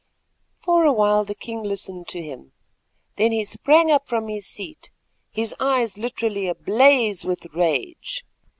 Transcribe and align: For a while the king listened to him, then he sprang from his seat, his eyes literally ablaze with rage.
For 0.57 0.83
a 0.83 0.91
while 0.91 1.23
the 1.25 1.35
king 1.35 1.61
listened 1.61 2.07
to 2.07 2.23
him, 2.23 2.53
then 3.17 3.31
he 3.31 3.45
sprang 3.45 3.95
from 4.03 4.29
his 4.29 4.47
seat, 4.47 4.89
his 5.29 5.53
eyes 5.59 5.95
literally 5.95 6.47
ablaze 6.47 7.23
with 7.23 7.45
rage. 7.53 8.23